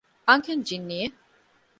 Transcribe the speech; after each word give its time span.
އަންހެން 0.27 0.63
ޖިންނިއެއް 0.67 1.17